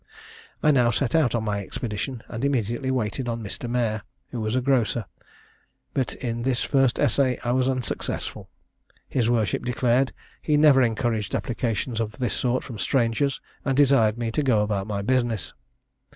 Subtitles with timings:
[0.63, 3.69] I now set out on my expedition, and immediately waited on Mr.
[3.69, 5.05] Mayor, who was a grocer;
[5.93, 8.49] but in this first essay I was unsuccessful.
[9.07, 10.11] His worship declared
[10.41, 14.87] he never encouraged applications of this sort from strangers; and desired me to go about
[14.87, 15.53] my business.